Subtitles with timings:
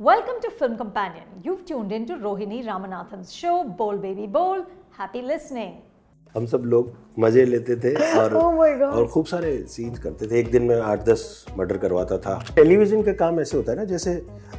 [0.00, 1.24] Welcome to Film Companion.
[1.44, 4.64] You've tuned into Rohini Ramanathan's show, Bowl Baby Bowl.
[4.92, 5.74] Happy listening.
[6.34, 10.50] हम सब लोग मज़े लेते थे और Oh और खूब सारे सीन्स करते थे एक
[10.50, 11.26] दिन में आठ दस
[11.58, 14.14] मर्डर करवाता था टेलीविज़न का काम ऐसे होता है ना जैसे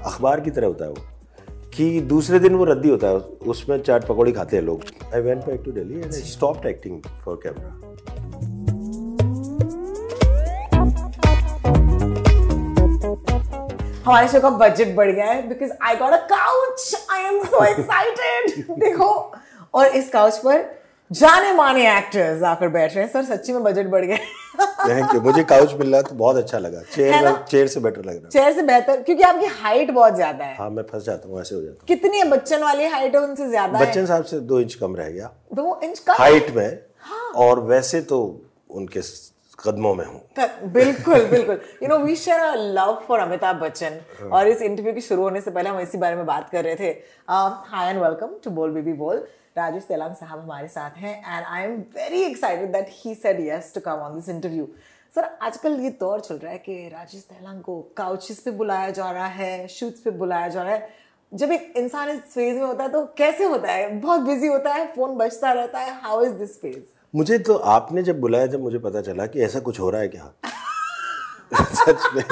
[0.06, 4.08] अखबार की तरह होता है वो कि दूसरे दिन वो रद्दी होता है उसमें चाट
[4.08, 8.11] पकौड़ी खाते हैं लोग I went back to Delhi and I stopped acting for camera
[14.06, 17.64] हमारे शो का बजट बढ़ गया है because I got a couch I am so
[17.66, 19.10] excited देखो
[19.74, 20.64] और इस काउच पर
[21.12, 24.18] जाने माने एक्टर्स आकर बैठ रहे हैं। सर सच्ची में बजट बढ़ गया
[24.88, 28.16] थैंक यू मुझे काउच मिल रहा तो बहुत अच्छा लगा। चेयर चेयर से बेटर लग
[28.16, 31.42] रहा चेयर से बेहतर क्योंकि आपकी हाइट बहुत ज़्यादा है। हाँ मैं फंस जाता हूँ
[31.42, 34.40] ऐसे हो जाता हूँ। कितनी है बच्चन वाली हाइट है उनसे ज़्यादा बच्चन साहब से
[34.42, 36.80] दो इंच कम रह गया। दो इंच का हाइट में।
[37.38, 38.20] और वैसे तो
[38.72, 39.02] उनके
[39.62, 40.22] कदमों में हूँ।
[40.74, 44.00] बिल्कुल बिल्कुल। You know we share a love for Amitabh Bachchan
[44.32, 46.76] और इस इंटरव्यू की शुरू होने से पहले हम इसी बारे में बात कर रहे
[46.76, 46.90] थे।
[47.30, 49.26] Hi and welcome to Bol baby Bol
[49.58, 53.74] Rajesh Tailang साहब हमारे साथ हैं and I am very excited that he said yes
[53.76, 54.68] to come on this interview
[55.12, 59.12] sir आजकल ये दौर चल रहा है कि राजेश तेलांग को काउचेस पे बुलाया जा
[59.12, 60.90] रहा है शूट्स पे बुलाया जा रहा है।
[61.32, 63.90] जब एक इंसान इस फ़ेज़ में होता है तो कैसे होता है?
[64.00, 68.02] बहुत बिज़ी होता है फ़ोन बजता रहता है। हाउ इज़ दिस फ़ेज़ मुझे तो आपने
[68.04, 70.34] जब बुलाया जब मुझे पता चला कि ऐसा कुछ हो रहा है क्या?
[71.54, 72.24] सच में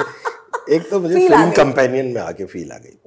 [0.74, 2.98] एक तो मुझे फ़िल्म कंपेनियन में आके फील आ गई।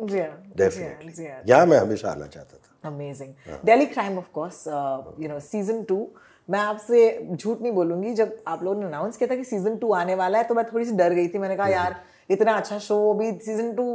[0.57, 3.33] डेफिनेटली। यहाँ मैं हमेशा आना चाहता था। Amazing
[3.65, 6.07] Delhi crime of course you know season two
[6.49, 7.01] मैं आपसे
[7.31, 10.37] झूठ नहीं बोलूँगी जब आप लोगों ने अनाउंस किया था कि सीज़न टू आने वाला
[10.37, 11.95] है तो मैं थोड़ी सी डर गई थी। मैंने कहा यार
[12.29, 13.85] इतना अच्छा शो भी सीज़न टू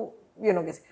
[0.45, 0.83] यू नो कैसे?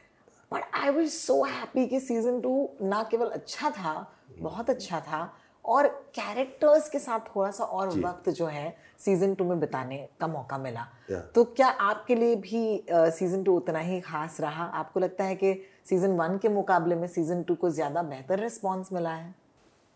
[0.52, 3.94] But I was so happy कि सीज़न टू ना केवल अच्छा था
[4.38, 5.22] बहुत अच्छा था
[5.66, 10.26] और कैरेक्टर्स के साथ थोड़ा सा और वक्त जो है सीज़न टू में बिताने का
[10.26, 10.86] मौका मिला.
[11.34, 14.64] तो क्या आपके लिए भी सीज़न टू उतना ही खास रहा?
[14.64, 15.52] आपको लगता है कि
[15.86, 19.34] सीज़न वन के मुकाबले में सीज़न टू को ज़्यादा बेहतर रिस्पॉन्स मिला है?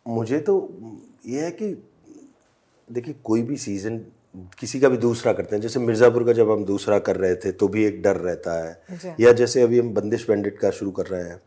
[0.06, 0.56] मुझे तो
[1.27, 1.74] ये है कि
[2.88, 3.98] देखिए कोई भी सीज़न
[4.58, 7.52] किसी का भी दूसरा करते हैं। जैसे मिर्ज़ापुर का जब हम दूसरा कर रहे थे
[7.52, 11.06] तो भी एक डर रहता है। या जैसे अभी हम बंदिश बैंडिट का शुरू कर
[11.06, 11.40] रहे हैं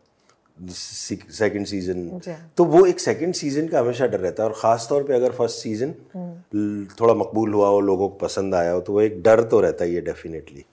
[0.69, 2.22] सेकंड सीज़न
[2.57, 5.31] तो वो एक सेकंड सीज़न का हमेशा डर रहता है और ख़ास तौर पे अगर
[5.31, 5.94] फ़र्स्ट सीज़न
[7.01, 9.85] थोड़ा मकबूल हुआ हो लोगों को पसंद आया हो तो वो एक डर तो रहता
[9.85, 10.66] ही है डेफिनेटली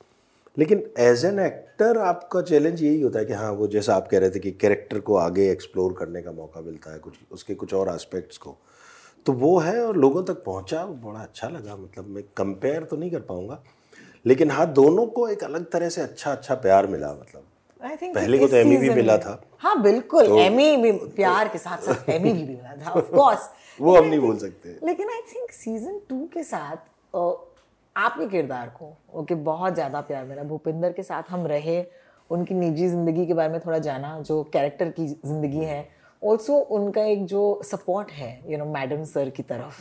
[0.57, 4.19] लेकिन एज एन एक्टर आपका चैलेंज यही होता है कि हाँ वो जैसा आप कह
[4.19, 7.75] रहे थे कि कैरेक्टर को आगे एक्सप्लोर करने का मौका मिलता है कुछ उसके कुछ
[7.75, 8.57] और एस्पेक्ट्स को।
[9.27, 13.11] तो वो है और लोगों तक पहुँचा बड़ा अच्छा लगा मतलब मैं कंपेयर तो नहीं
[13.11, 13.63] कर पाऊँगा।
[14.25, 17.45] लेकिन हाँ दोनों को एक अलग तरह से अच्छा अच्छा प्यार मिला मतलब।
[17.83, 21.79] पहले को तो एमी भी मिला था। हाँ बिल्कुल तो, एमी भी प्यार के साथ
[21.79, 23.49] साथ एमी भी मिला था ऑफ़ कोर्स
[23.81, 26.77] वो हम नहीं बोल सकते। लेकिन आई थिंक सीज़न टू के साथ
[27.97, 31.85] आपके किरदार को ओके बहुत ज़्यादा प्यार मिला। भूपिंदर के साथ हम रहे
[32.31, 35.89] उनकी निजी ज़िंदगी के बारे में थोड़ा जाना जो कैरेक्टर की ज़िंदगी है।
[36.23, 39.81] ऑल्सो उनका एक जो सपोर्ट है यू नो मैडम सर की तरफ़।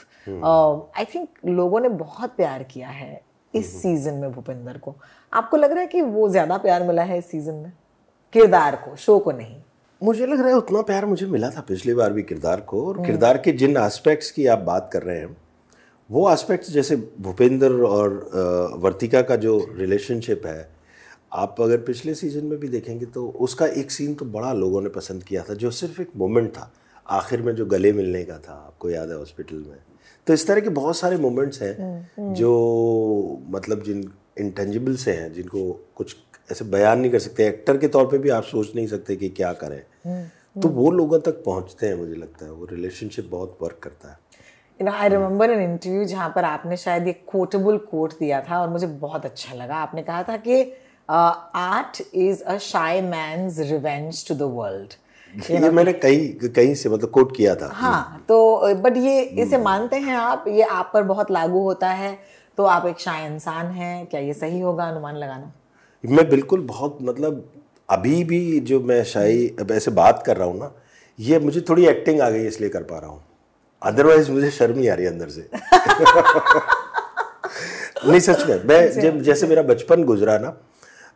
[0.98, 3.22] आई थिंक लोगों ने बहुत प्यार किया है
[3.54, 4.96] इस सीज़न में भूपिंदर को।
[5.34, 7.72] आपको लग रहा है कि वो ज़्यादा प्यार मिला है इस सीज़न में?
[8.34, 9.56] किरदार को शो को नहीं।
[10.02, 13.06] मुझे लग रहा है उतना प्यार मुझे मिला था पिछली बार भी किरदार को और
[13.06, 15.36] किरदार के जिन एस्पेक्ट्स की आप बात कर रहे हैं
[16.10, 18.14] वो एस्पेक्ट्स जैसे भूपेंद्र और
[18.82, 20.70] वर्तिका का जो रिलेशनशिप है
[21.34, 24.90] आप अगर पिछले सीज़न में भी देखेंगे तो उसका एक सीन तो बड़ा लोगों ने
[24.90, 26.72] पसंद किया था जो सिर्फ़ एक मोमेंट था।
[27.08, 29.78] आखिर में जो गले मिलने का था आपको याद है हॉस्पिटल में।
[30.28, 32.52] तो इस तरह के बहुत सारे मोमेंट्स हैं जो
[33.50, 36.16] मतलब जिन इंटेंजिबल से हैं जिनको कुछ
[36.52, 39.30] ऐसे बयान नहीं कर सकते। एक्टर के तौर पे भी आप सोच नहीं सकते कि
[39.32, 39.82] क्या करें।
[40.56, 44.18] तो वो लोगों तक पहुँचते हैं मुझे लगता है। वो रिलेशनशिप बहुत वर्क करता है।
[44.80, 48.62] You know I remember an interview जहाँ पर आपने शायद ये कोटेबल कोट दिया था
[48.62, 50.62] और मुझे बहुत अच्छा लगा। आपने कहा था कि
[51.10, 54.94] art is a shy man's revenge to the world
[55.52, 59.96] ये मैंने कहीं कहीं से मतलब कोट किया था। हाँ तो बट ये इसे मानते
[59.98, 60.46] हैं आप?
[60.48, 62.18] ये आप पर बहुत लागू होता है।
[62.58, 65.52] तो आप एक शाय इंसान हैं। क्या ये सही होगा अनुमान लगाना?
[66.04, 67.52] मैं बिल्कुल बहुत मतलब
[67.90, 70.72] अभी भी जो मैं शाही अब ऐसे बात कर रहा हूँ ना
[71.20, 73.22] ये मुझे थोड़ी एक्टिंग आ गई इसलिए कर पा रहा हूँ।
[73.82, 75.50] अदरवाइज़ मुझे शर्म ही आ रही है अंदर से।
[78.08, 80.56] नहीं सच में मैं जब जैसे मेरा बचपन गुजरा ना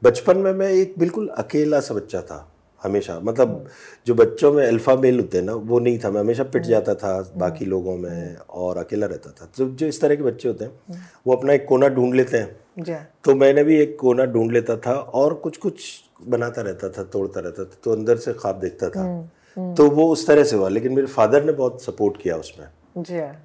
[0.04, 2.48] बचपन में मैं एक बिल्कुल अकेला सा बच्चा था
[2.82, 3.70] हमेशा मतलब
[4.08, 6.96] जो बच्चों में अल्फ़ा मेल होते हैं ना वो नहीं था मैं हमेशा पिट जाता
[6.96, 10.66] था बाकी लोगों में और अकेला रहता था। तो जो इस तरह के बच्चे होते
[10.66, 14.76] हैं वो अपना एक कोना ढूंढ लेते हैं तो मैंने भी एक कोना ढूंढ लेता
[14.78, 15.84] था और कुछ कुछ
[16.28, 20.26] बनाता रहता था तोड़ता रहता था तो अंदर से ख्वाब देखता था। तो वो उस
[20.28, 22.68] तरह से हुआ लेकिन मेरे फादर ने बहुत सपोर्ट किया उसमें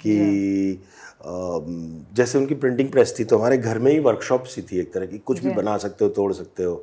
[0.00, 0.82] कि
[2.16, 5.06] जैसे उनकी प्रिंटिंग प्रेस थी तो हमारे घर में ही वर्कशॉप सी थी एक तरह
[5.06, 6.74] की कुछ भी बना सकते हो तोड़ सकते हो।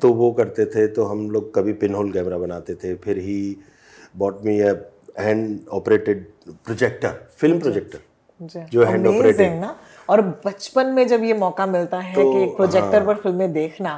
[0.00, 3.56] तो वो करते थे तो हम लोग कभी पिन होल कैमरा बनाते थे फिर he
[4.16, 4.56] bought me
[5.18, 7.98] hand operated projector film projector
[8.70, 9.76] जो। हैंड ऑपरेटेड ना?
[10.08, 13.52] और बचपन में जब ये मौका मिलता है तो, कि एक प्रोजेक्टर हाँ। पर फ़िल्में
[13.52, 13.96] देखना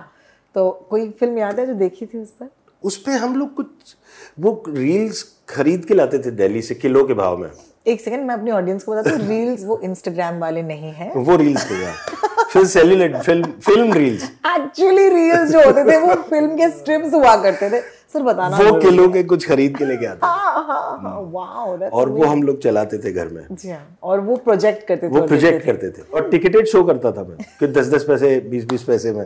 [0.54, 2.48] तो कोई फ़िल्म याद है जो देखी थी उस पर?
[2.82, 3.96] उस पे हम लोग कुछ
[4.40, 7.50] वो रील्स खरीद के लाते थे दिल्ली से किलो के भाव में।
[7.86, 11.36] एक सेकंड मैं अपनी ऑडियंस को बताती हूँ रील्स वो इंस्टाग्राम वाले नहीं है। वो
[11.36, 12.16] रील्स यार
[12.52, 17.34] फिर celluloid film film reels actually reels जो होते थे वो फ़िल्म के स्ट्रिप्स हुआ
[17.42, 21.20] करते थे। सर बताना वो किलो के कुछ खरीद के लेके आते। हाँ हाँ हाँ
[21.32, 25.12] वाओ और वो हम लोग चलाते थे घर में। जी और वो प्रोजेक्ट करते थे
[25.12, 28.64] वो प्रोजेक्ट करते थे। और टिकटेड शो करता था मैं कि दस दस पैसे बीस
[28.64, 29.24] बीस पैसे में।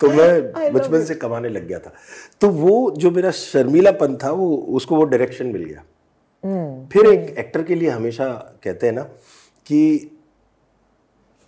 [0.00, 1.92] तो मैं बचपन से कमाने लग गया था।
[2.40, 5.82] तो वो जो मेरा शर्मीलापन था वो उसको वो डायरेक्शन मिल गया।
[6.92, 8.28] फिर एक एक्टर के लिए हमेशा
[8.64, 9.02] कहते हैं ना
[9.66, 9.80] कि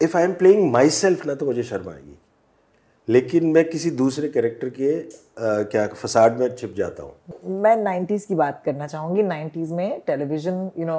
[0.00, 2.16] if I am playing myself ना तो मुझे शर्म आएगी।
[3.10, 8.24] लेकिन मैं किसी दूसरे कैरेक्टर के अ, क्या फसाड में छिप जाता हूँ। मैं 90s
[8.24, 10.98] की बात करना चाहूँगी। 90s में television you know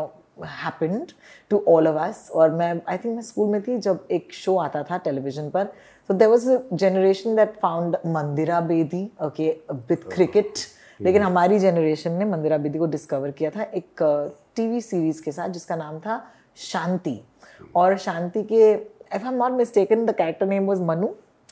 [0.63, 1.11] happened
[1.49, 4.57] to all of us और मैं आई थिंक मैं स्कूल में थी जब एक शो
[4.57, 5.71] आता था टेलीविज़न पर।
[6.09, 10.53] So there was a generation that found Mandira Bedi okay with cricket
[10.99, 14.03] लेकिन हमारी जनरेशन ने मंदिरा बेदी को डिस्कवर किया था एक
[14.55, 16.21] टीवी सीरीज़ के साथ जिसका नाम था
[16.71, 17.19] शांति।
[17.75, 21.07] और शांति के if I am not mistaken the character name was Manu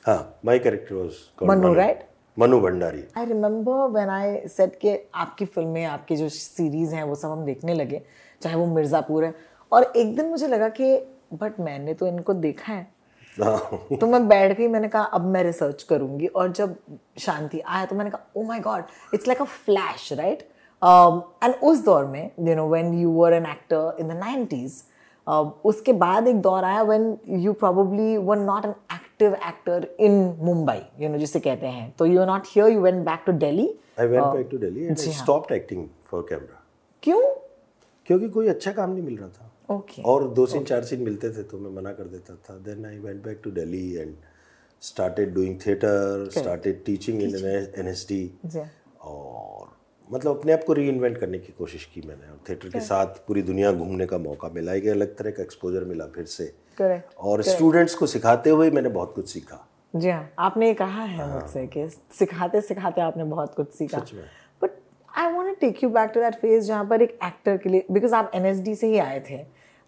[0.05, 2.03] हाँ my character was Manu right
[2.37, 7.15] Manu Bhandari I remember when I said कि आपकी फ़िल्में आपकी जो सीरीज़ हैं वो
[7.15, 8.01] सब हम देखने लगे
[8.41, 9.33] चाहे वो मिर्ज़ापुर है।
[9.71, 10.95] और एक दिन मुझे लगा कि
[11.33, 12.87] बट मैंने तो इनको देखा है।
[13.43, 16.75] हाँ। तो मैं बैठ गई मैंने कहा अब मैं रिसर्च करूँगी। और जब
[17.19, 20.47] शांति आया तो मैंने कहा ओ my god it's like a flash right
[21.43, 24.81] and उस दौर में you know when you were an actor in the 90s
[25.27, 28.73] uh, उसके बाद एक दौर आया when you probably were not an
[29.21, 33.05] active actor in Mumbai you know जिसे कहते हैं। तो you not here you went
[33.05, 33.33] back to
[33.99, 36.59] I went back to Delhi and I हाँ। stopped acting for camera.
[37.03, 37.21] क्यों?
[38.07, 40.69] क्योंकि कोई अच्छा काम नहीं मिल रहा था। ओके और दो सीन okay.
[40.69, 43.51] चार सीन मिलते थे तो मैं मना कर देता था। Then I went back to
[43.51, 44.15] Delhi and
[44.81, 47.35] started doing theatre started teaching in
[47.77, 48.23] NSD
[49.01, 49.67] और
[50.09, 53.21] मतलब अपने आप को री इन्वेंट करने की कोशिश की मैंने। और थिएटर के साथ
[53.27, 57.15] पूरी दुनिया घूमने का मौका मिला। एक अलग तरह का एक्सपोजर मिला फिर से। करेक्ट
[57.19, 61.33] और स्टूडेंट्स को सिखाते हुए मैंने बहुत कुछ सीखा। जी हाँ आपने ये कहा है
[61.33, 61.87] मुझसे कि
[62.19, 63.99] सिखाते सिखाते आपने बहुत कुछ सीखा।
[64.61, 64.71] But
[65.13, 67.85] I want to take you back to that phase जहाँ पर एक एक्टर के लिए
[67.91, 69.37] बिकॉज़ आप एनएसडी से ही आए थे।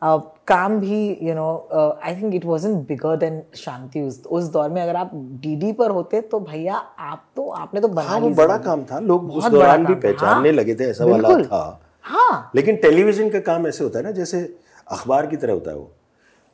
[0.01, 4.69] uh, काम भी you know I think it wasn't bigger than Shanti उस उस दौर
[4.69, 5.11] में। अगर आप
[5.41, 8.99] डीडी पर होते तो भैया आप तो आपने तो बना हाँ वो बड़ा काम था।
[9.01, 13.39] लोग उस दौरान भी पहचानने हाँ। लगे थे ऐसा वाला था। हाँ। लेकिन टेलीविज़न का
[13.39, 14.41] काम ऐसे होता है ना जैसे
[14.87, 15.91] अखबार की तरह होता है वो।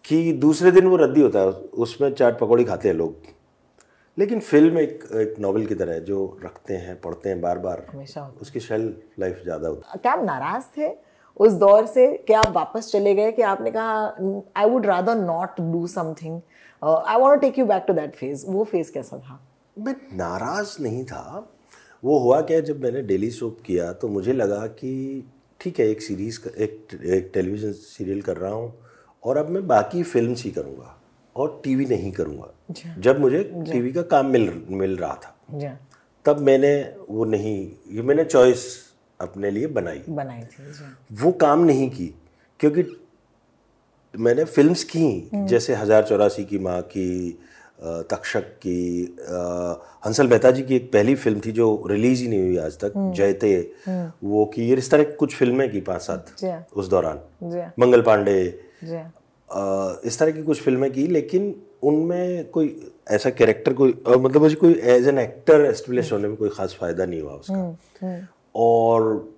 [0.07, 1.50] कि दूसरे दिन वो रद्दी होता है
[1.86, 3.36] उसमें चाट पकौड़ी खाते हैं लोग।
[4.18, 7.86] लेकिन फ़िल्म एक एक नॉवल की तरह है जो रखते हैं पढ़ते हैं बार बार
[7.92, 10.89] हमेशा उसकी शेल्फ लाइफ ज़्यादा होती है। क्या आप नाराज़ थे
[11.38, 12.07] उस दौर से?
[12.27, 14.00] क्या आप वापस चले गए कि आपने कहा
[14.57, 16.39] I would rather not do something
[16.81, 19.39] I want take you back to that phase वो फ़ेज़ कैसा था?
[19.77, 21.48] मैं नाराज़ नहीं था।
[22.04, 25.24] वो हुआ क्या जब मैंने डेली सोप किया तो मुझे लगा कि
[25.62, 28.74] ठीक है एक सीरीज़ एक एक टेलीविज़न सीरियल कर रहा हूँ
[29.27, 30.95] और अब मैं बाकी फ़िल्म ही करूँगा
[31.35, 35.77] और टीवी नहीं करूँगा। जब मुझे टीवी का काम मिल मिल रहा था।
[36.25, 36.71] तब मैंने
[37.09, 37.57] वो नहीं
[37.91, 38.66] ये मैंने चॉइस
[39.19, 40.63] अपने लिए बनाई। बनाई थी।
[41.13, 42.13] वो काम नहीं की
[42.59, 42.83] क्योंकि
[44.13, 47.37] मैंने फिल्म्स की जैसे हज़ार चौरासी की माँ की
[48.11, 49.16] तक्षक की
[50.06, 52.94] हंसल मेहता जी की एक पहली फ़िल्म थी जो रिलीज़ ही नहीं हुई आज तक
[53.18, 53.49] जयते।
[54.23, 56.33] वो की इस तरह कुछ फ़िल्में की पाँच सात।
[56.73, 57.19] उस दौरान।
[57.80, 58.37] मंगल पांडे
[59.49, 62.75] इस तरह की कुछ फ़िल्में की लेकिन उनमें कोई
[63.11, 67.06] ऐसा कैरेक्टर कोई मतलब मुझे कोई एज एन एक्टर एस्टेब्लिश होने में कोई खास फ़ायदा
[67.06, 67.56] नहीं हुआ उसका।
[68.56, 69.33] और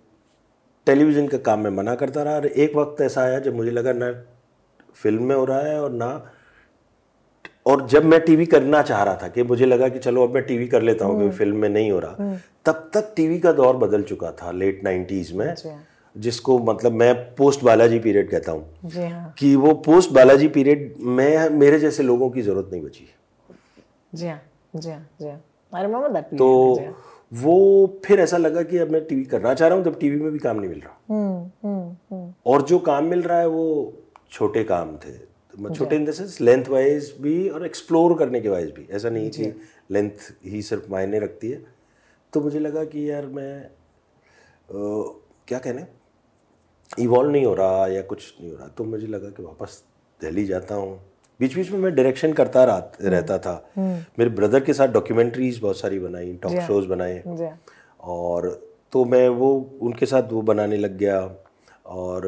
[0.88, 3.94] टेलीविज़न का काम मैं मना करता रहा। और एक वक्त ऐसा आया जब मुझे लगा
[3.94, 4.12] ना
[4.96, 6.10] फ़िल्म में हो रहा है और ना
[7.68, 10.44] और जब मैं टीवी करना चाह रहा था कि मुझे लगा कि चलो अब मैं
[10.44, 12.36] टीवी कर लेता हूँ क्योंकि फ़िल्म में नहीं हो रहा।
[12.66, 15.54] तब तक टीवी का दौर बदल चुका था लेट नाइन्टीज़ में।
[16.16, 21.50] जिसको मतलब मैं पोस्ट बालाजी पीरियड कहता हूँ हाँ। कि वो पोस्ट बालाजी पीरियड में
[21.50, 23.10] मेरे जैसे लोगों की ज़रूरत नहीं बची।
[24.16, 24.42] जी हाँ
[24.76, 26.48] जी हाँ जी हाँ। तो
[27.32, 30.32] वो फिर ऐसा लगा कि अब मैं टीवी करना चाह रहा हूँ तब टीवी में
[30.32, 33.94] भी काम नहीं मिल रहा। और जो काम मिल रहा है वो
[34.32, 38.50] छोटे काम थे। तो छोटे in the sense length wise भी और एक्सप्लोर करने के
[38.50, 39.52] वाइज भी। ऐसा नहीं कि
[39.92, 41.62] लेंथ ही सिर्फ़ मायने रखती है।
[42.34, 43.70] तो मुझे लगा कि यार मैं अ,
[45.48, 45.82] क्या कहने
[47.00, 49.84] इवॉल्व नहीं हो रहा या कुछ नहीं हो रहा तो मुझे लगा कि वापस
[50.22, 51.00] दिल्ली जाता हूँ।
[51.40, 55.80] बीच बीच में मैं डायरेक्शन करता रहा रहता था। मेरे ब्रदर के साथ डॉक्यूमेंट्रीज बहुत
[55.80, 57.22] सारी बनाई टॉक शोज़ बनाए।
[58.04, 58.50] और
[58.92, 61.20] तो मैं वो उनके साथ वो बनाने लग गया।
[61.86, 62.26] और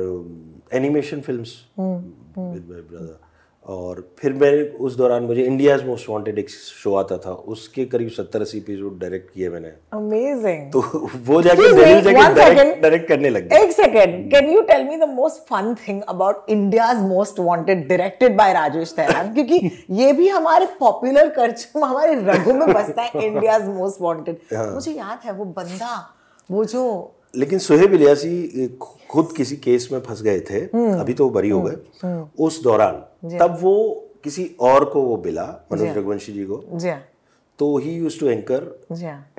[0.73, 3.19] animation films with my brother
[3.65, 4.51] और फिर मैं
[4.85, 8.99] उस दौरान मुझे इंडियाज मोस्ट वांटेड एक शो आता था उसके करीब सत्तर अस्सी एपिसोड
[8.99, 10.81] डायरेक्ट किए मैंने। अमेजिंग तो
[11.27, 15.09] वो जाके दिल्ली जाके डायरेक्ट करने लग गया एक second can you tell me the
[15.09, 20.65] most fun thing about India's most wanted directed by Rajesh तैरान क्योंकि ये भी हमारे
[20.79, 25.95] पॉपुलर कल्चर हमारे रगों में बसता है इंडियाज मोस्ट वांटेड मुझे याद है वो बंदा
[26.51, 26.83] वो जो
[27.33, 28.67] लेकिन सुहेब इलियासी
[29.09, 30.59] खुद किसी केस में फंस गए थे।
[30.91, 33.73] अभी तो वो बरी हो गए। उस दौरान तब वो
[34.23, 36.63] किसी और को वो मिला मनोज रघुवंशी जी को।
[37.59, 38.63] तो he used to anchor.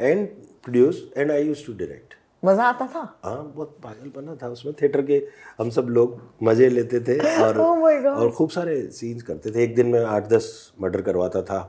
[0.00, 0.26] And
[0.64, 3.00] produce and I used to direct मज़ा आता था?
[3.24, 5.20] हाँ बहुत पागल बना था उसमें। थिएटर के
[5.58, 9.74] हम सब लोग मज़े लेते थे और Oh और खूब सारे सीन्स करते थे। एक
[9.74, 11.60] दिन में आठ दस मर्डर करवाता था।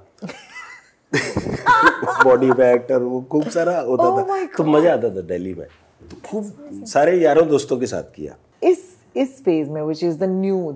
[2.26, 5.68] बॉडी पे एक्टर वो खूब सारा होता Oh था। तो मज़ा आता था दिल्ली में।
[6.12, 6.54] तो खूब
[6.86, 10.76] सारे यारों दोस्तों के साथ किया। इस इस फ़ेज़ में which is the new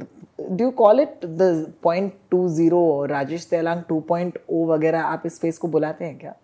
[0.49, 5.23] do you call it the point two zero Rajesh Tailang two point o वगैरह आप
[5.25, 6.35] इस फ़ेज़ को बुलाते हैं क्या?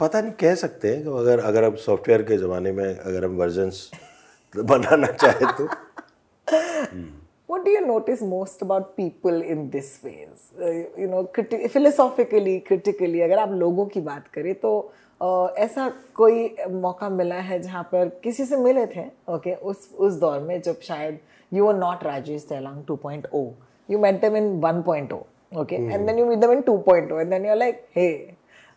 [0.00, 3.36] पता नहीं कह सकते हैं कि अगर अगर अब सॉफ्टवेयर के ज़माने में अगर हम
[3.36, 3.90] वर्जन्स
[4.56, 5.68] बनाना चाहे तो।
[7.52, 10.40] What do you notice most about people in this phase?
[10.60, 16.48] Uh, you know, criti- philosophically, critically, अगर आप लोगों की बात करें तो ऐसा कोई
[16.70, 19.04] मौका मिला है जहाँ पर किसी से मिले थे?
[19.28, 21.18] ओके उस उस दौर में जब शायद
[21.52, 23.46] you are not Rajesh Tailang 2.0
[23.88, 25.76] you met them in 1.0 okay?
[25.76, 28.10] And then you meet them in 2.0 and then you're like hey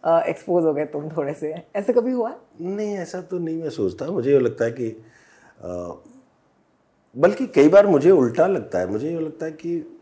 [0.03, 1.53] expose हो गए तुम थोड़े से.
[1.75, 2.33] ऐसे कभी हुआ?
[2.61, 4.95] नहीं ऐसा तो नहीं मैं सोचता। मुझे ये लगता है कि
[7.15, 9.99] बल्कि कई बार मुझे उल्टा लगता है। मुझे ये लगता है कि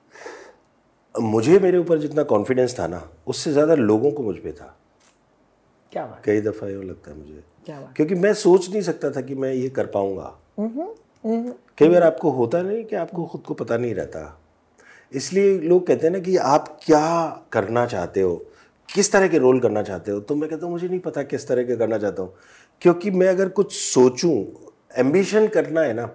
[1.15, 4.76] मुझे मेरे ऊपर जितना कॉन्फिडेंस था ना उससे ज़्यादा लोगों को मुझ पर था।
[5.91, 6.21] क्या बात?
[6.25, 7.93] कई दफ़ा ये लगता है मुझे। क्या बात?
[7.95, 10.35] क्योंकि मैं सोच नहीं सकता था कि मैं ये कर पाऊँगा।
[11.77, 14.39] कई बार आपको होता नहीं कि आपको खुद को पता नहीं रहता।
[15.11, 18.45] इसलिए लोग कहते हैं ना कि आप क्या करना चाहते हो?
[18.93, 20.19] किस तरह के रोल करना चाहते हो?
[20.19, 22.33] तो मैं कहता हूँ मुझे नहीं पता किस तरह के करना चाहता हूँ।
[22.81, 24.45] क्योंकि मैं अगर कुछ सोचूं
[24.97, 26.09] एम्बिशन करना है ना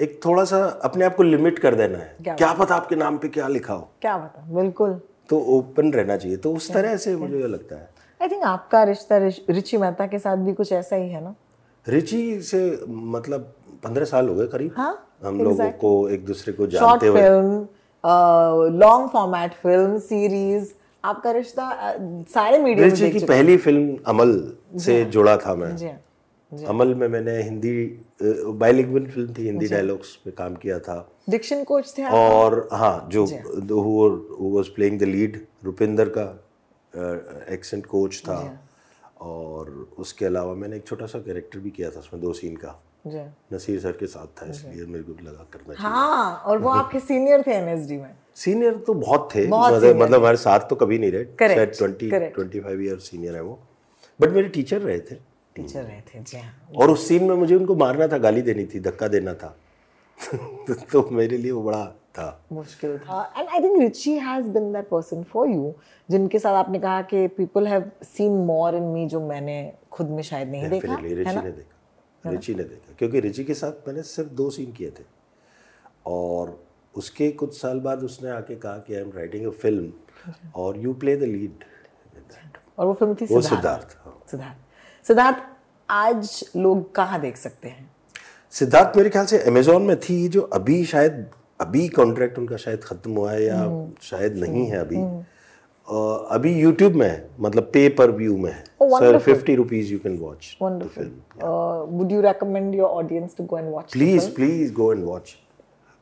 [0.00, 3.18] एक थोड़ा सा अपने आप को लिमिट कर देना है। क्या क्या पता आपके नाम
[3.18, 4.54] पे क्या लिखा हो। क्या पता?
[4.54, 7.93] बिल्कुल। तो ओपन रहना चाहिए। तो उस तरह से मुझे लगता है।
[8.24, 11.34] आई थिंक आपका रिश्ता रिच- मेहता के साथ भी कुछ ऐसा ही है ना?
[11.88, 13.40] रिची से मतलब
[13.84, 15.58] पंद्रह साल हो गए करीब। हाँ, हम exactly.
[15.58, 17.68] लोगों को एक दूसरे को जानते हुए। Film
[18.78, 20.72] long format film series
[21.04, 21.94] आपका रिश्ता
[22.34, 26.00] सारे मीडिया रिची की पहली फ़िल्म अमल से जुड़ा था मैं। जी हाँ,
[26.68, 27.98] अमल में मैंने हिंदी
[28.46, 33.26] बाइलिंगुअल फ़िल्म थी हिंदी डायलॉग्स पे काम किया था। डिक्शन कोच थे और हाँ जो
[33.26, 34.56] who.
[34.56, 36.43] Was playing the lead Rupinder का।
[37.54, 38.38] एक्सेंट कोच था।
[39.20, 42.80] और उसके अलावा मैंने एक छोटा सा कैरेक्टर भी किया था उसमें दो सीन का।
[43.06, 47.42] नसीर सर के साथ था इसलिए मेरे को लगा करना हाँ और वो आपके सीनियर
[47.46, 51.10] थे एनएसडी में। सीनियर तो बहुत थे। बहुत मतलब मतलब हमारे साथ तो कभी नहीं
[51.12, 53.58] रहे। शायद twenty twenty five year senior है वो।
[54.20, 55.14] बट मेरे टीचर रहे थे।
[55.56, 58.64] टीचर रहे थे जी हाँ। और उस सीन में मुझे उनको मारना था गाली देनी
[58.66, 59.56] थी धक्का देना था।
[60.92, 64.88] तो मेरे लिए वो बड़ा था। मुश्किल था। And I think Richie has been that
[64.88, 65.74] person for you
[66.10, 69.56] जिनके साथ आपने कहा कि people have seen more in me जो मैंने
[69.90, 71.50] खुद में शायद नहीं देखा डेफिनेटली रिची ने?
[71.52, 72.62] देखा। रिची ने?
[72.62, 75.04] देखा। क्योंकि रिची के साथ मैंने सिर्फ़ दो सीन किए थे।
[76.06, 79.92] और उसके कुछ साल बाद उसने आके कहा कि I am writing a film
[80.54, 81.64] और यू प्ले द लीड
[82.78, 85.42] और वो फ़िल्म थी वो सिद्धार्थ। सिद्धार्थ हाँ। सिद्धार्थ। सिद्धार्थ
[85.88, 87.90] आज लोग कहाँ देख सकते हैं?
[88.52, 91.26] सिद्धार्थ मेरे ख्याल से अमेजोन में थी जो अभी शायद
[91.60, 93.62] अभी कॉन्ट्रैक्ट उनका शायद खत्म हुआ है या
[94.02, 98.64] शायद नहीं है अभी। अ, अभी यूट्यूब में है मतलब पे पर व्यू में है
[99.00, 100.56] sir fifty rupees you can watch.
[100.60, 103.86] Uh, would you recommend your audience to go and watch?
[103.86, 105.34] the please please go and watch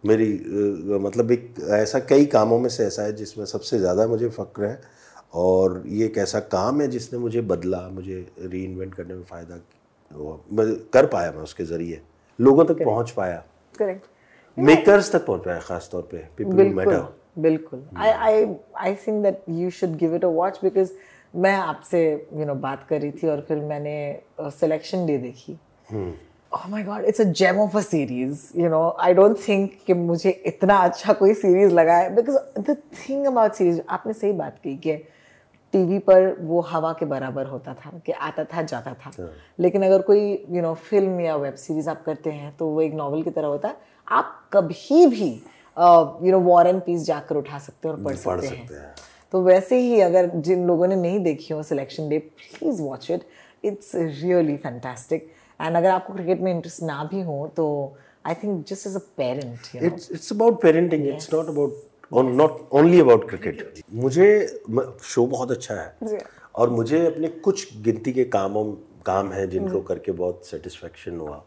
[0.05, 4.29] मेरी अ, मतलब एक ऐसा कई कामों में से ऐसा है जिसमें सबसे ज़्यादा मुझे
[4.29, 4.81] फक्र है
[5.35, 9.61] और ये एक ऐसा काम है जिसने मुझे बदला मुझे री इन्वेंट करने में फ़ायदा
[10.93, 12.01] कर पाया मैं उसके ज़रिए।
[12.41, 13.43] लोगों तक पहुँच पाया।
[13.81, 14.12] Correct.
[14.59, 17.05] मेकर्स तक पहुँच पाया खास तौर पे पीपल मैटर
[17.39, 20.93] बिल्कुल I I I think that you should give it a watch because
[21.35, 22.03] मैं आपसे
[22.35, 23.95] यू नो बात कर रही थी और फिर मैंने
[24.41, 25.59] सिलेक्शन डे देखी।
[26.53, 28.83] Oh my god it's a gem of a series you know?
[29.05, 33.57] I don't think कि मुझे इतना अच्छा कोई सीरीज़ लगा है because the thing about
[33.61, 34.97] series आपने सही बात की कि
[35.75, 39.31] टीवी पर वो हवा के बराबर होता था कि आता था जाता था। हाँ।
[39.61, 42.95] लेकिन अगर कोई यू नो फ़िल्म या वेब सीरीज़ आप करते हैं तो वो एक
[42.95, 43.77] नॉवल की तरह होता। है
[44.09, 45.31] आप कभी भी
[46.27, 48.95] you know war and peace जाकर उठा सकते हैं और पढ़ सकते सकते हैं। हैं।
[49.33, 53.23] तो वैसे ही अगर जिन लोगों ने नहीं देखी हो selection day please watch it
[53.65, 55.31] it's really fantastic
[55.61, 57.67] and अगर आपको क्रिकेट में इंटरेस्ट ना भी हो तो
[58.27, 61.89] I think just as a parent it's it's about parenting it's not about
[62.35, 64.27] not only about cricket मुझे
[65.05, 66.19] शो बहुत अच्छा है।
[66.55, 68.65] और मुझे अपने कुछ गिनती के कामों
[69.07, 71.43] काम हैं जिनको करके बहुत सेटिस्फेक्शन हुआ।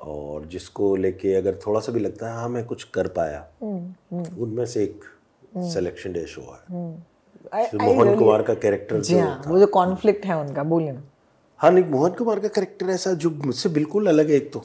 [0.00, 4.64] और जिसको लेके अगर थोड़ा सा भी लगता है हाँ मैं कुछ कर पाया उनमें
[4.66, 5.04] से एक
[5.72, 6.80] सिलेक्शन डे शो है।
[7.76, 11.02] मोहन कुमार का कैरेक्टर जी हाँ वो जो कॉन्फ्लिक्ट है उनका बोलिए ना।
[11.60, 14.64] हाँ नहीं मोहन कुमार का करेक्टर ऐसा जो मुझसे बिल्कुल अलग है एक तो।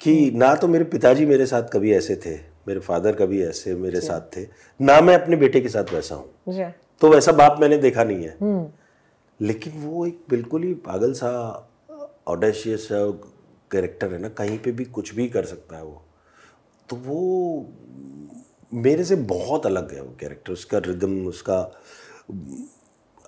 [0.00, 2.34] कि ना तो मेरे पिताजी मेरे साथ कभी ऐसे थे
[2.68, 4.46] मेरे फादर कभी ऐसे मेरे साथ थे
[4.80, 8.24] ना मैं अपने बेटे के साथ वैसा हूँ। हाँ। तो वैसा बाप मैंने देखा नहीं
[8.24, 8.70] है।
[9.40, 11.30] लेकिन वो एक बिल्कुल ही पागल सा
[12.28, 12.88] ऑडेशियस
[13.72, 16.02] कैरेक्टर है ना कहीं पे भी कुछ भी कर सकता है वो।
[16.88, 17.66] तो वो
[18.74, 21.58] मेरे से बहुत अलग है वो कैरेक्टर उसका रिदम उसका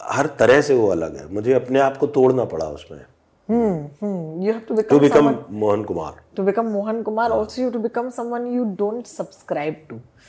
[0.03, 3.05] हर तरह से वो अलग है। मुझे अपने आप को तोड़ना पड़ा उसमें।
[4.69, 6.23] To become Mohan Kumar.
[6.31, 7.71] to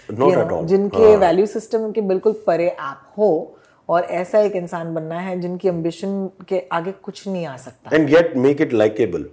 [0.09, 3.57] Not You जिनके वैल्यू सिस्टम के बिल्कुल परे आप हो
[3.89, 8.07] और ऐसा एक इंसान बनना है जिनकी एम्बिशन के आगे कुछ नहीं आ सकता। And
[8.07, 9.25] get make it likeable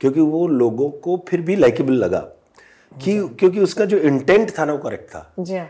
[0.00, 2.18] क्योंकि वो लोगों को फिर भी लाइकेबल लगा
[2.96, 5.68] कि क्योंकि उसका जो इंटेंट था ना वो करेक्ट था। जी हाँ।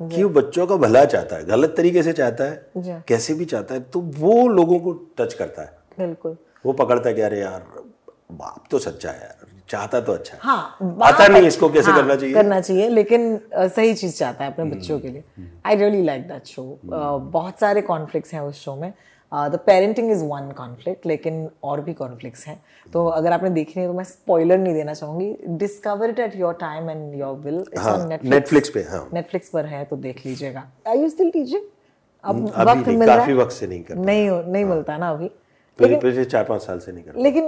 [0.00, 3.44] कि वो बच्चों का भला चाहता है गलत तरीके से चाहता है हाँ। कैसे भी
[3.44, 6.36] चाहता है तो वो लोगों को टच करता है। बिल्कुल।
[6.66, 7.66] वो पकड़ता है कि अरे यार
[8.32, 12.00] बाप तो सच्चा है यार चाहता तो अच्छा है। हाँ आता नहीं इसको कैसे हाँ,
[12.00, 12.34] करना चाहिए?
[12.34, 15.24] करना चाहिए लेकिन सही चीज़ चाहता है अपने बच्चों के लिए।
[15.66, 18.92] I really like that show बहुत सारे कॉन्फ्लिक्ट्स हैं उस शो में।
[19.32, 22.60] The parenting is one conflict लेकिन और भी कॉन्फ्लिक्ट्स हैं।
[22.92, 26.54] तो अगर आपने देखी नहीं तो मैं स्पॉइलर नहीं देना चाहूँगी। Discover it at your
[26.60, 30.96] time and your will हाँ नेटफ्लिक्स पे हाँ। नेटफ्लिक्स पर है तो देख लीजिएगा। आर
[30.96, 31.62] यू स्टिल टीचिंग
[32.24, 35.30] अब वक्त मिल रहा है। वक्त से नहीं कर नहीं हो- नहीं मिलता ना अभी।
[35.78, 37.44] पिछले पिछले चार पाँच साल से नहीं कर लेकिन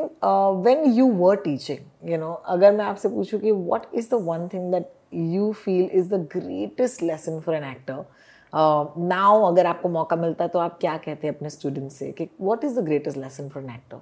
[0.65, 4.49] when you were teaching you know अगर मैं आपसे पूछूँ कि what is the one
[4.49, 8.05] thing that you feel is the greatest lesson for an actor
[8.55, 12.11] now अगर आपको मौका मिलता है तो आप क्या कहते हैं अपने स्टूडेंट से?
[12.13, 13.97] कि what is the greatest lesson for an actor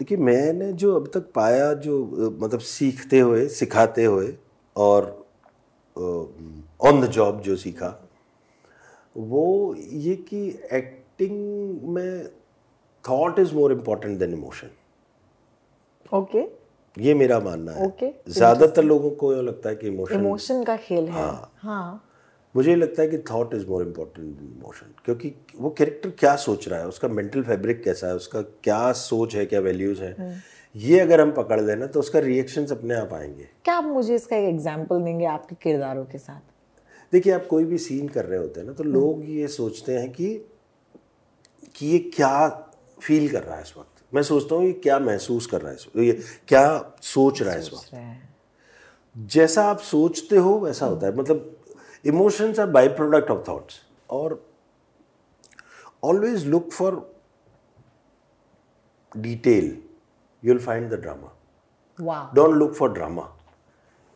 [0.00, 2.04] देखिए मैंने जो अब तक पाया जो
[2.40, 4.32] मतलब सीखते हुए सिखाते हुए
[4.76, 5.04] और
[5.96, 7.88] ऑन द जॉब जो सीखा
[9.16, 12.28] वो ये कि एक्टिंग में
[13.04, 14.70] thought is more important than emotion
[16.12, 16.42] okay
[16.96, 18.10] ये मेरा मानना है। Okay.
[18.28, 22.04] ज़्यादातर लोगों को लगता है कि इमोशन इमोशन का खेल है। हाँ, हाँ।
[22.54, 26.68] मुझे लगता है कि thought is more important than emotion क्योंकि वो कैरेक्टर क्या सोच
[26.68, 30.42] रहा है उसका मेंटल फैब्रिक कैसा है उसका क्या सोच है क्या वैल्यूज़ है?
[30.74, 34.36] ये अगर हम पकड़ लेना तो उसका रिएक्शंस अपने आप आएँगे। क्या आप मुझे इसका
[34.36, 36.40] एक एग्ज़ाम्पल देंगे आपके किरदारों के साथ?
[37.12, 40.10] देखिए आप कोई भी सीन कर रहे होते हैं ना तो लोग ये सोचते हैं
[40.12, 40.34] कि
[41.76, 42.48] कि ये क्या
[43.02, 46.06] फील कर रहा है इस वक्त। मैं सोचता हूँ ये क्या महसूस कर रहा है
[46.06, 46.12] ये
[46.48, 51.53] क्या सोच रहा है इस वक्त। जैसा आप सोचते हो वैसा होता है। मतलब
[52.04, 54.42] emotions are by product of thoughts और
[56.04, 57.00] always look for
[59.12, 59.64] detail
[60.42, 63.30] you will find the drama don't look for drama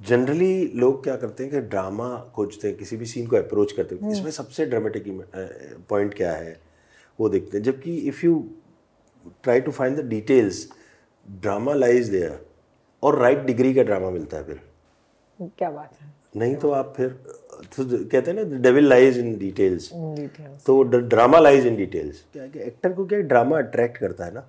[0.00, 3.94] generally लोग क्या करते हैं कि ड्रामा खोजते हैं किसी भी सीन को अप्रोच करते
[3.94, 5.04] हैं। इसमें सबसे ड्रामेटिक
[5.88, 6.60] पॉइंट क्या है
[7.18, 8.38] वो देखते हैं। जबकि if you
[9.42, 10.68] try to find the details
[11.28, 12.46] drama lies there
[13.02, 14.60] और राइट डिग्री का ड्रामा मिलता है फिर।
[15.42, 16.08] क्या बात है?
[16.36, 17.08] नहीं तो आप फिर
[17.76, 19.90] तो कहते हैं ना डेविल लाइज इन डिटेल्स
[20.66, 24.34] तो ड्रामा लाइज इन डिटेल्स क्या है कि एक्टर को क्या ड्रामा अट्रैक्ट करता है
[24.34, 24.40] ना?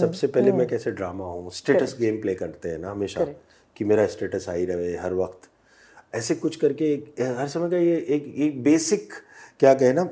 [0.00, 1.50] सबसे पहले मैं कैसे ड्रामा हूँ?
[1.50, 3.24] स्टेटस गेम प्ले करते हैं ना हमेशा
[3.76, 5.48] कि मेरा स्टेटस हाई रहे हर वक्त।
[6.14, 9.12] ऐसे कुछ करके एक- हर समय का ये एक एक बेसिक
[9.60, 10.08] क्या कहे ना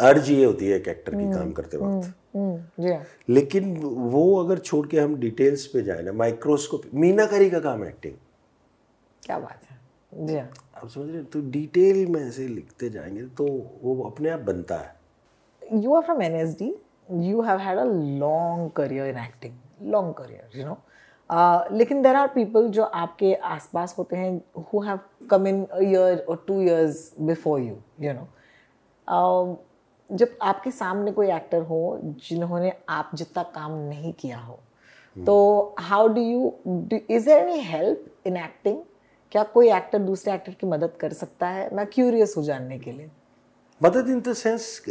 [0.00, 4.86] अर्ज़ ये होती है एक एक्टर की काम करते वक्त। जी लेकिन वो अगर छोड़
[4.86, 8.14] के हम डिटेल्स पे जाए ना माइक्रोस्कोप मीनाकारी का काम है एक्टिंग
[9.22, 9.80] क्या बात है?
[10.26, 13.46] जी हाँ। आप समझ रहे तो डिटेल में ऐसे लिखते जाएँगे तो
[13.82, 16.74] वो अपने आप बनता है। You are from N S D
[17.28, 17.84] you have had a
[18.20, 20.76] long career in acting long career you know
[21.76, 24.98] लेकिन देर आर पीपल जो आपके आस पास होते हैं who have
[25.30, 28.28] come in year और two years before you you know
[30.10, 34.58] जब आपके सामने कोई एक्टर हो जिन्होंने आप जितना काम नहीं किया हो
[35.16, 38.82] हम्म। तो how do you is any help in acting
[39.32, 41.68] क्या कोई एक्टर दूसरे एक्टर की मदद कर सकता है?
[41.74, 43.10] मैं क्यूरियस हूँ जानने के लिए।
[43.80, 44.82] मदद इन द सेंस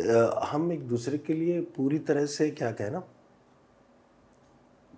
[0.51, 2.99] हम एक दूसरे के लिए पूरी तरह से क्या कहना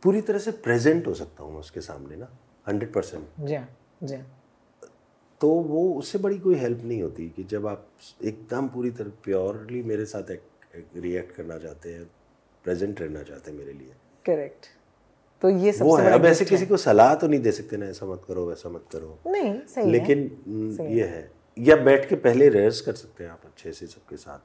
[0.04, 2.30] पूरी तरह से प्रेजेंट हो सकता हूँ उसके सामने ना
[2.68, 3.68] हंड्रेड परसेंट जी हाँ,
[4.04, 4.26] जी हाँ।
[5.42, 7.88] तो वो उससे बड़ी कोई हेल्प नहीं होती कि जब आप
[8.24, 10.32] एकदम पूरी तरह प्योरली मेरे साथ
[10.98, 12.06] रिएक्ट करना चाहते हैं
[12.66, 13.94] प्रेजेंट रहना चाहते हैं मेरे लिए।
[14.26, 14.66] करेक्ट
[15.44, 17.78] तो ये सबसे वो है। बड़ा अब ऐसे किसी को सलाह तो नहीं दे सकते
[17.78, 20.20] ना ऐसा मत करो वैसा मत करो। नहीं सही लेकिन
[20.92, 24.40] ये है। या बैठ के पहले रिहर्स कर सकते हैं आप अच्छे से सबके साथ।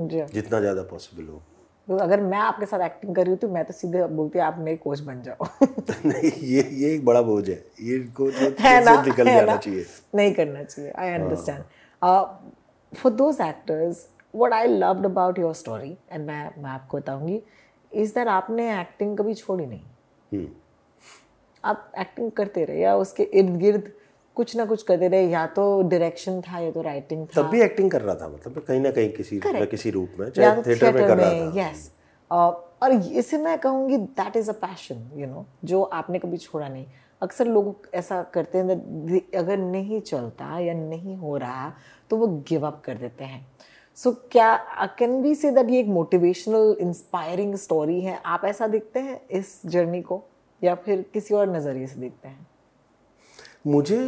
[0.00, 1.40] में जी। हाँ। जितना ज़्यादा पॉसिबल हो।
[1.88, 4.58] तो अगर मैं आपके साथ एक्टिंग कर रही हूँ तो मैं तो सीधे बोलती आप
[4.58, 5.46] मेरे कोच बन जाओ।
[6.06, 9.00] नहीं ये ये एक बड़ा बोझ है। ये को तो है ना?
[9.02, 11.64] निकल है जाना चाहिए। नहीं करना चाहिए। I understand
[12.92, 17.42] for those actors what I loved about your story and मैं मैं आपको बताऊँगी
[17.92, 19.82] इज़ दैट आपने एक्टिंग कभी छोड़ी नहीं।
[21.64, 23.92] आप एक्टिंग करते रहे या उसके इर्द गिर्द
[24.36, 25.26] कुछ ना कुछ करते रहे?
[25.30, 27.42] या तो डायरेक्शन था या तो राइटिंग था?
[27.42, 30.30] तब भी एक्टिंग कर रहा था मतलब कहीं ना कहीं किसी न किसी रूप में
[30.30, 31.90] चाहे थिएटर में कर रहा था। यस
[32.82, 36.86] और इसे मैं कहूँगी that is a passion you know जो आपने कभी छोड़ा नहीं।
[37.22, 41.72] अक्सर लोग ऐसा करते हैं अगर नहीं चलता या नहीं हो रहा
[42.10, 43.46] तो वो गिव अप कर देते हैं।
[43.98, 48.20] सो so, क्या कैन बी से दैट ये एक मोटिवेशनल इंस्पायरिंग स्टोरी है?
[48.26, 50.22] आप ऐसा देखते हैं इस जर्नी को?
[50.62, 52.46] या फिर किसी और नज़रिए से देखते हैं?
[53.66, 53.98] मुझे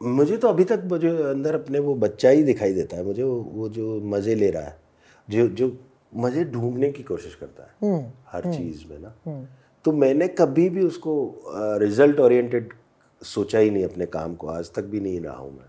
[0.00, 3.36] मुझे तो अभी तक मुझे अंदर अपने वो बच्चा ही दिखाई देता है। मुझे वो,
[3.42, 4.78] वो जो मज़े ले रहा है
[5.28, 5.76] जो जो
[6.16, 8.00] मज़े ढूँढने की कोशिश करता है
[8.32, 9.14] हर चीज़ में ना।
[9.84, 11.14] तो मैंने कभी भी उसको
[11.80, 12.72] रिज़ल्ट ओरिएंटेड
[13.22, 15.68] सोचा ही नहीं अपने काम को। आज तक भी नहीं रहा हूँ मैं।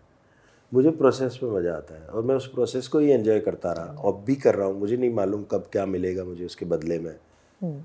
[0.72, 4.02] मुझे प्रोसेस में मज़ा आता है और मैं उस प्रोसेस को ही एंजॉय करता रहा
[4.02, 7.16] और भी कर रहा हूँ। मुझे नहीं मालूम कब क्या मिलेगा मुझे उसके बदले में।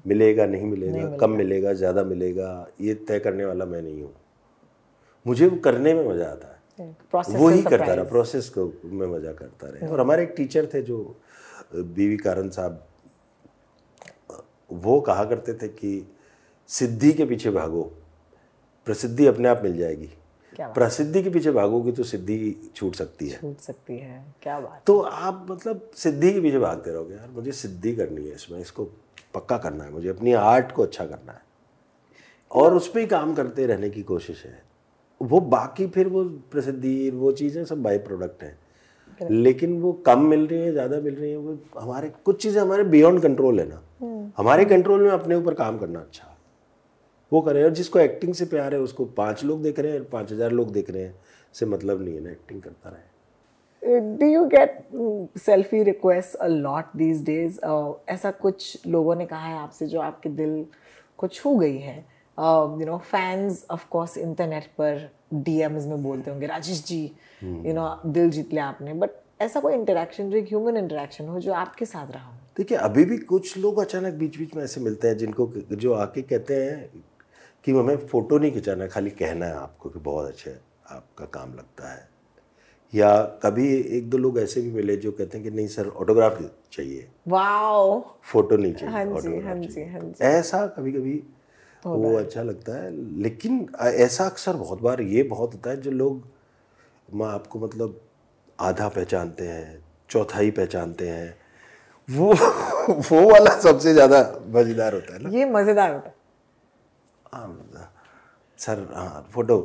[0.07, 4.13] मिलेगा नहीं मिलेगा कब मिलेगा। ज़्यादा मिलेगा ये तय करने वाला मैं नहीं हूँ।
[5.27, 6.61] मुझे वो करने में मज़ा आता है।
[7.31, 10.83] वो ही करता रहा प्रोसेस को में मज़ा करता रहे। और हमारे एक टीचर थे
[10.83, 10.99] जो
[11.75, 12.83] बीवी कारण साहब
[14.71, 16.07] वो कहा करते थे कि
[16.69, 17.83] सिद्धि के पीछे भागो
[18.87, 20.09] प्रसिद्धि अपने आप मिल जाएगी।
[20.59, 24.99] प्रसिद्धि के पीछे भागोगी तो सिद्धि छूट सकती है। छूट सकती है। क्या बात तो
[25.01, 28.85] आप मतलब सिद्धि के पीछे भागते रहोगे यार मुझे सिद्धि करनी है इसमें इसको
[29.35, 31.41] पक्का करना है मुझे अपनी आर्ट को अच्छा करना है।
[32.51, 34.63] और उस पर ही काम करते रहने की कोशिश है।
[35.21, 38.59] वो बाकी फिर वो प्रसिद्धि वो चीज़ें सब बाई प्रोडक्ट हैं।
[39.21, 42.85] लेकिन वो कम मिल रही है ज़्यादा मिल रही है वो हमारे कुछ चीज़ें हमारे
[42.87, 46.32] बियॉन्ड कंट्रोल है ना। हमारे कंट्रोल में अपने ऊपर काम करना अच्छा।
[47.33, 50.33] वो करें और जिसको एक्टिंग से प्यार है उसको पाँच लोग देख रहे हैं पाँच
[50.33, 51.15] हज़ार लोग देख रहे हैं।
[51.55, 56.97] से मतलब नहीं है ना एक्टिंग करता रहे। Do you get selfie request a lot
[56.97, 57.59] these days
[58.09, 60.65] ऐसा कुछ लोगों ने कहा है आपसे जो आपके दिल
[61.19, 61.97] को छू गई है?
[62.39, 67.05] You know fans of course internet पर डीएम्स में बोलते होंगे राजेश जी
[67.43, 69.11] यू नो दिल जीत लिया आपने। बट
[69.43, 72.35] ऐसा कोई इंटरेक्शन जो एक ह्यूमन इंटरेक्शन हो जो आपके साथ रहा हो?
[72.57, 76.23] देखिए अभी भी कुछ लोग अचानक बीच बीच में ऐसे मिलते हैं जिनको जो आके
[76.23, 77.03] कहते हैं
[77.65, 81.25] कि हमें फ़ोटो नहीं खिंचाना है खाली कहना है आपको कि बहुत अच्छा है आपका
[81.35, 82.11] काम लगता है।
[82.93, 83.11] या
[83.43, 83.67] कभी
[83.99, 86.41] एक दो लोग ऐसे भी मिले जो कहते हैं कि नहीं सर ऑटोग्राफ
[86.73, 91.23] चाहिए। वाओ फ़ोटो नहीं चाहिए हाँ जी हाँ जी हाँ जी। ऐसा कभी कभी
[91.87, 92.91] वो अच्छा लगता है
[93.23, 96.23] लेकिन ऐसा अक्सर बहुत बार ये बहुत होता है जो लोग
[97.15, 98.01] मैं आपको मतलब
[98.61, 101.35] आधा पहचानते हैं चौथाई पहचानते हैं
[102.09, 102.33] वो
[102.89, 106.15] वो वाला सबसे ज़्यादा मज़ेदार होता है ना। ये मज़ेदार होता हाँ,
[108.59, 109.57] सर हाँ फ़ोटो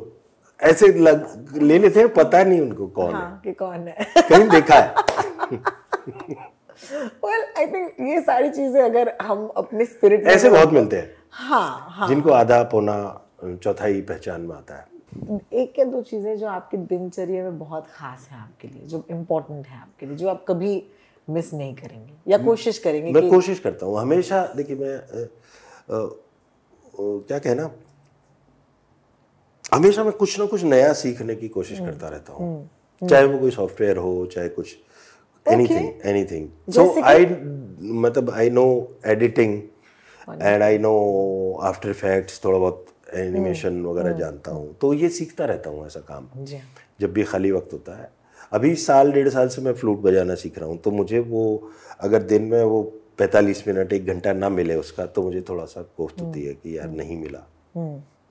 [0.60, 4.06] ऐसे लग ले लेते हैं पता नहीं उनको कौन हाँ, है हाँ कि कौन है।
[4.28, 4.94] कहीं देखा है।
[7.24, 11.86] वेल आई थिंक ये सारी चीज़ें अगर हम अपने स्पिरिट ऐसे बहुत मिलते हैं। हाँ
[11.90, 12.96] हाँ। जिनको आधा पौना
[13.62, 14.86] चौथाई पहचान में आता है।
[15.52, 19.66] एक या दो चीज़ें जो आपकी दिनचर्या में बहुत खास है आपके लिए जो इम्पोर्टेंट
[19.66, 20.82] है आपके लिए जो आप कभी
[21.28, 24.96] मिस नहीं करेंगे या कोशिश करेंगे मैं कोशिश करता हूँ। हमेशा देखिए मैं
[26.98, 27.70] क्या कहना?
[29.72, 33.50] हमेशा मैं कुछ ना कुछ नया सीखने की कोशिश करता रहता हूँ। चाहे वो कोई
[33.50, 34.76] सॉफ्टवेयर हो चाहे कुछ
[35.46, 37.26] एनीथिंग एनीथिंग सो आई
[37.80, 38.66] मतलब I know
[39.06, 39.60] editing
[40.42, 40.92] and I know
[41.62, 42.84] after effects थोड़ा बहुत
[43.14, 46.66] एनिमेशन वगैरह जानता हूँ। तो ये सीखता रहता हूँ ऐसा काम। जी हाँ।
[47.00, 48.10] जब भी खाली वक्त होता है।
[48.52, 52.22] अभी साल डेढ़ साल से मैं फ्लूट बजाना सीख रहा हूँ। तो मुझे वो अगर
[52.22, 52.82] दिन में वो
[53.18, 56.76] पैंतालीस मिनट एक घंटा ना मिले उसका तो मुझे थोड़ा सा कोफ्त होती है कि
[56.78, 57.38] यार नहीं मिला।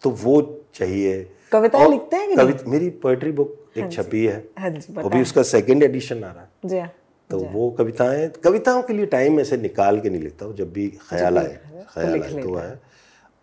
[0.03, 0.41] तो वो
[0.75, 1.21] चाहिए।
[1.51, 5.83] कविताएँ लिखते हैं कवि मेरी पोएट्री बुक एक छपी है। हाँ वो भी उसका सेकंड
[5.83, 6.91] एडिशन आ रहा है। हाँ
[7.29, 10.87] तो वो कविताएँ कविताओं के लिए टाइम ऐसे निकाल के नहीं लिखता हूँ जब भी
[11.09, 12.79] ख्याल आए ख्याल आए तो है।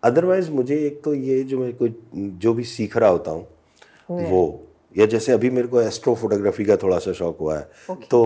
[0.03, 3.47] अदरवाइज़ मुझे एक तो ये जो मैं कोई जो भी सीख रहा होता हूँ
[4.29, 4.43] वो
[4.95, 8.21] या जैसे अभी मेरे को एस्ट्रो फोटोग्राफी का थोड़ा सा शौक हुआ है तो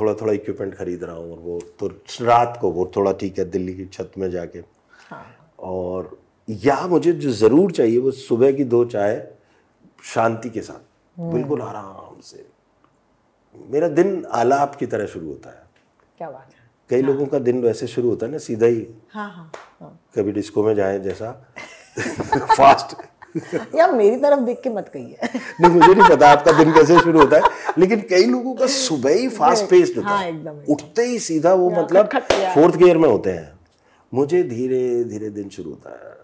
[0.00, 1.86] थोड़ा थोड़ा इक्विपमेंट खरीद रहा हूँ और वो तो
[2.20, 4.58] रात को वो थोड़ा ठीक है दिल्ली की छत में जाके।
[5.10, 9.32] हाँ। और या मुझे जो ज़रूर चाहिए वो सुबह की दो चाय
[10.04, 12.46] शांति के साथ। बिल्कुल आराम से।
[13.70, 15.62] मेरा दिन आलाप की तरह शुरू होता है।
[16.18, 18.86] क्या बात है। कई हाँ। लोगों का दिन वैसे शुरू होता है ना सीधा ही।
[19.10, 21.32] हाँ हाँ हाँ। कभी डिस्को में जाए जैसा।
[22.56, 22.96] फास्ट।
[23.76, 25.28] या मेरी तरफ़ देख के मत कहिए।
[25.60, 29.14] नहीं मुझे नहीं पता आपका दिन कैसे शुरू होता है लेकिन कई लोगों का सुबह
[29.14, 32.08] ही फास्ट पेस्ड होता हाँ, है। उठते ही सीधा वो मतलब
[32.54, 33.50] फोर्थ गियर में होते हैं।
[34.12, 36.16] मुझे धीरे धीरे दिन शुरू होता है।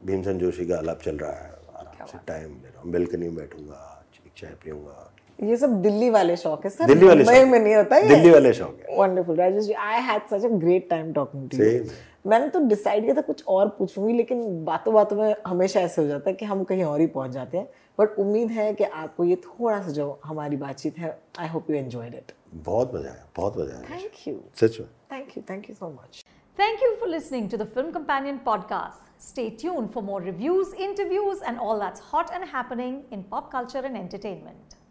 [0.00, 3.36] भीमसेन जोशी का आलाप चल रहा है। आराम से टाइम ले रहा हूँ। बेलकनी में
[3.36, 5.10] बैठूँगा एक चाय पीऊँगा।
[5.42, 8.08] ये सब दिल्ली वाले शौक है सर। दिल्ली वाले शौक। में नहीं होता ये?
[8.08, 11.64] दिल्ली वाले शौक है। Wonderful Rajesh ji I had such a great time talking to
[11.64, 11.84] you.
[12.24, 16.08] मैंने तो डिसाइड किया था कुछ और पूछूँगी लेकिन बातों बातों में हमेशा ऐसे हो
[16.08, 19.24] जाता है कि हम कहीं और ही पहुँच जाते हैं। बट उम्मीद है कि आपको
[19.24, 23.26] ये थोड़ा सा जो हमारी बातचीत है I hope you enjoy it बहुत मज़ा आया
[23.36, 26.24] बहुत मज़ा आया। थैंक यू सच में। Thank you thank you so much
[26.58, 31.44] thank you for listening to the film companion podcast stay tune for more reviews interviews
[31.44, 34.83] and all that's hot and happening in pop culture and entertainment